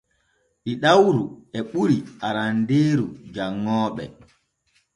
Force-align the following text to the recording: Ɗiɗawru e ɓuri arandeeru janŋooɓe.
Ɗiɗawru 0.63 1.23
e 1.57 1.59
ɓuri 1.69 1.97
arandeeru 2.27 3.05
janŋooɓe. 3.33 4.05